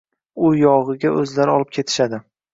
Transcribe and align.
U 0.47 0.49
yog`iga 0.61 1.13
o`zlari 1.19 1.55
olib 1.59 1.77
ketishadi 1.79 2.23